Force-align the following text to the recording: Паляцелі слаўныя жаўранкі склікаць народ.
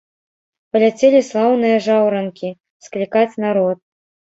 Паляцелі 0.75 1.21
слаўныя 1.29 1.77
жаўранкі 1.91 2.49
склікаць 2.89 3.33
народ. 3.49 3.77